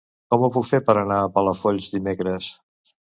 Com 0.33 0.43
ho 0.45 0.47
puc 0.53 0.63
fer 0.69 0.79
per 0.87 0.95
anar 1.01 1.17
a 1.25 1.27
Palafolls 1.35 1.91
dimecres? 1.97 2.49